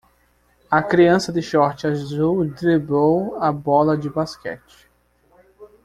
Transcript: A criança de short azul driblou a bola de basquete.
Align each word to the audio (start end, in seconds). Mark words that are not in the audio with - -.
A 0.71 0.81
criança 0.81 1.31
de 1.31 1.43
short 1.43 1.85
azul 1.85 2.43
driblou 2.49 3.35
a 3.39 3.51
bola 3.51 3.95
de 3.95 4.09
basquete. 4.09 4.89